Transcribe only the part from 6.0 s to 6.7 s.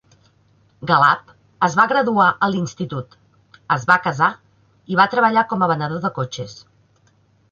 de cotxes.